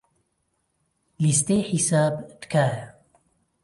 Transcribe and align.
لیستەی 1.23 1.61
حساب، 1.71 2.13
تکایە. 2.41 2.83